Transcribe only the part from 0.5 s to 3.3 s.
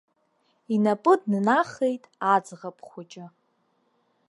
Инапы днахеит аӡӷаб хәыҷы.